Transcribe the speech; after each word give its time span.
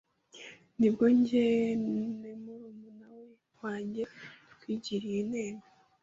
nibwo 0.79 1.05
njye 1.17 1.47
ne 2.19 2.31
murumune 2.43 3.05
wenjye 3.61 4.01
twigiriye 4.59 5.17
ineme 5.23 5.65